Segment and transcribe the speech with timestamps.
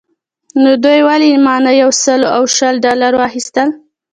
[0.61, 3.69] نو دوی ولې مانه یو سل او شل ډالره واخیستل.